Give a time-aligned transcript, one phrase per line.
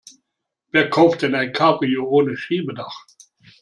[0.71, 3.05] Wer kauft denn ein Cabrio ohne Schiebedach?